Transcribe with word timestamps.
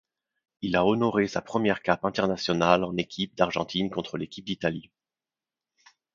Il 0.63 0.75
a 0.75 0.83
honoré 0.83 1.27
sa 1.27 1.43
première 1.43 1.83
cape 1.83 2.05
internationale 2.05 2.83
en 2.83 2.97
équipe 2.97 3.35
d'Argentine 3.37 3.85
le 3.85 3.93
contre 3.93 4.17
l'équipe 4.17 4.45
d'Italie. 4.45 4.89